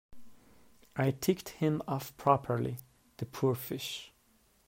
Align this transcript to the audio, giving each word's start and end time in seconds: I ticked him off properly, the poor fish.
I 0.95 1.11
ticked 1.11 1.49
him 1.49 1.83
off 1.87 2.17
properly, 2.17 2.77
the 3.17 3.27
poor 3.27 3.53
fish. 3.53 4.11